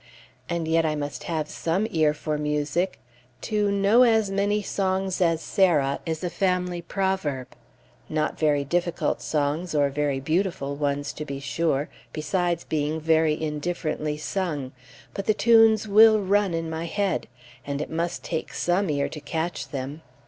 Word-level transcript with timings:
And 0.49 0.67
yet 0.67 0.83
I 0.83 0.95
must 0.95 1.25
have 1.25 1.47
some 1.47 1.85
ear 1.91 2.15
for 2.15 2.39
music. 2.39 2.99
To 3.41 3.69
"know 3.71 4.01
as 4.01 4.31
many 4.31 4.63
songs 4.63 5.21
as 5.21 5.43
Sarah" 5.43 5.99
is 6.07 6.23
a 6.23 6.29
family 6.31 6.81
proverb; 6.81 7.49
not 8.09 8.35
very 8.39 8.63
difficult 8.63 9.21
songs, 9.21 9.75
or 9.75 9.91
very 9.91 10.19
beautiful 10.19 10.75
ones, 10.75 11.13
to 11.13 11.23
be 11.23 11.39
sure, 11.39 11.87
besides 12.13 12.63
being 12.63 12.99
very 12.99 13.39
indifferently 13.39 14.17
sung; 14.17 14.71
but 15.13 15.27
the 15.27 15.35
tunes 15.35 15.87
will 15.87 16.19
run 16.19 16.55
in 16.55 16.67
my 16.67 16.85
head, 16.85 17.27
and 17.63 17.79
it 17.79 17.91
must 17.91 18.23
take 18.23 18.53
some 18.55 18.89
ear 18.89 19.07
to 19.07 19.19
catch 19.21 19.69
them. 19.69 20.01